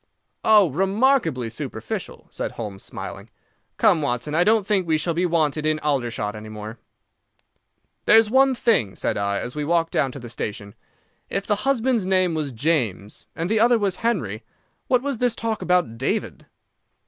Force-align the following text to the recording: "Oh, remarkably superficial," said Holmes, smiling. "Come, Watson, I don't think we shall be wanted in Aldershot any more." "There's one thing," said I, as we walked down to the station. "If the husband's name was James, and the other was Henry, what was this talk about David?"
"Oh, 0.43 0.71
remarkably 0.71 1.47
superficial," 1.51 2.25
said 2.31 2.53
Holmes, 2.53 2.81
smiling. 2.81 3.29
"Come, 3.77 4.01
Watson, 4.01 4.33
I 4.33 4.43
don't 4.43 4.65
think 4.65 4.87
we 4.87 4.97
shall 4.97 5.13
be 5.13 5.27
wanted 5.27 5.63
in 5.63 5.77
Aldershot 5.77 6.35
any 6.35 6.49
more." 6.49 6.79
"There's 8.05 8.27
one 8.27 8.55
thing," 8.55 8.95
said 8.95 9.15
I, 9.15 9.39
as 9.39 9.55
we 9.55 9.63
walked 9.63 9.91
down 9.93 10.11
to 10.13 10.19
the 10.19 10.27
station. 10.27 10.73
"If 11.29 11.45
the 11.45 11.57
husband's 11.69 12.07
name 12.07 12.33
was 12.33 12.51
James, 12.51 13.27
and 13.35 13.47
the 13.47 13.59
other 13.59 13.77
was 13.77 13.97
Henry, 13.97 14.41
what 14.87 15.03
was 15.03 15.19
this 15.19 15.35
talk 15.35 15.61
about 15.61 15.99
David?" 15.99 16.47